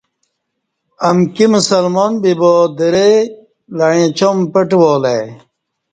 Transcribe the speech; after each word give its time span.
امکی 1.07 1.45
مسلمان 1.55 2.11
بیبا 2.21 2.53
درئ 2.77 3.15
لعیں 3.77 4.07
چام 4.17 4.37
پٹہ 4.51 4.77
والہ 4.81 5.11
ای 5.15 5.25